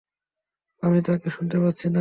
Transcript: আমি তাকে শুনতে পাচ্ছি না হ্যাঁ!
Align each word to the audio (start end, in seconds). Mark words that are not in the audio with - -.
আমি 0.83 0.99
তাকে 1.01 1.27
শুনতে 1.29 1.57
পাচ্ছি 1.57 1.85
না 1.85 1.87
হ্যাঁ! 1.87 1.89